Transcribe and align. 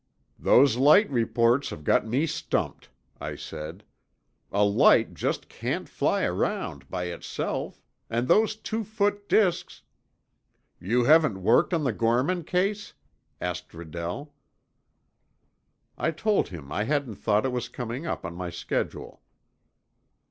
"Those 0.39 0.77
light 0.77 1.07
reports 1.11 1.69
have 1.69 1.83
got 1.83 2.07
me 2.07 2.25
stumped," 2.25 2.89
I 3.19 3.35
said. 3.35 3.83
"A 4.51 4.63
light 4.63 5.13
just 5.13 5.47
can't 5.47 5.87
fly 5.87 6.23
around 6.23 6.89
by 6.89 7.03
itself. 7.03 7.83
And 8.09 8.27
those 8.27 8.55
two 8.55 8.83
foot 8.83 9.29
disks—" 9.29 9.83
"You 10.79 11.03
haven't 11.03 11.43
worked 11.43 11.71
on 11.71 11.83
the 11.83 11.93
Gorman 11.93 12.43
case?" 12.45 12.95
asked 13.39 13.73
Redell. 13.75 14.31
I 15.99 16.09
told 16.09 16.47
him 16.47 16.71
I 16.71 16.85
hadn't 16.85 17.17
thought 17.17 17.45
it 17.45 17.51
was 17.51 17.69
coming 17.69 18.07
up 18.07 18.25
on 18.25 18.33
my 18.33 18.49
schedule. 18.49 19.21